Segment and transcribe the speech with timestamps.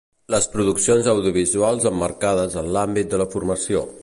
[0.35, 3.91] Les produccions audiovisuals emmarcades en l'àmbit de la formació.